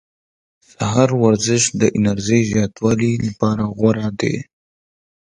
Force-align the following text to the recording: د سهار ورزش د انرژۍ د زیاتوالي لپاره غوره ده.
د 0.63 0.63
سهار 0.71 1.09
ورزش 1.23 1.63
د 1.81 1.83
انرژۍ 1.97 2.41
د 2.45 2.49
زیاتوالي 2.53 3.11
لپاره 3.27 3.63
غوره 3.77 4.07
ده. 4.19 4.35